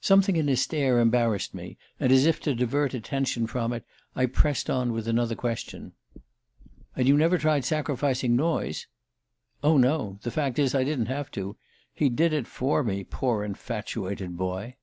Something 0.00 0.36
in 0.36 0.48
his 0.48 0.62
stare 0.62 0.98
embarrassed 0.98 1.54
me, 1.54 1.76
and 2.00 2.10
as 2.10 2.24
if 2.24 2.40
to 2.40 2.54
divert 2.54 2.94
attention 2.94 3.46
from 3.46 3.70
it 3.74 3.84
I 4.16 4.24
pressed 4.24 4.70
on 4.70 4.94
with 4.94 5.06
another 5.06 5.34
question: 5.34 5.92
"And 6.96 7.06
you 7.06 7.18
never 7.18 7.36
tried 7.36 7.66
sacrificing 7.66 8.34
Noyes?" 8.34 8.86
"Oh, 9.62 9.76
no. 9.76 10.20
The 10.22 10.30
fact 10.30 10.58
is 10.58 10.74
I 10.74 10.84
didn't 10.84 11.08
have 11.12 11.30
to. 11.32 11.58
He 11.92 12.08
did 12.08 12.32
it 12.32 12.46
for 12.46 12.82
me, 12.82 13.04
poor 13.04 13.44
infatuated 13.44 14.38
boy!" 14.38 14.76